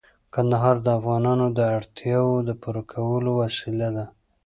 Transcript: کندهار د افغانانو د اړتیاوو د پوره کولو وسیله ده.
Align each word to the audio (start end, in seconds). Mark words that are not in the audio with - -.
کندهار 0.33 0.75
د 0.81 0.87
افغانانو 0.99 1.45
د 1.57 1.59
اړتیاوو 1.77 2.45
د 2.47 2.49
پوره 2.61 2.83
کولو 2.93 3.29
وسیله 3.41 3.87
ده. 3.95 4.05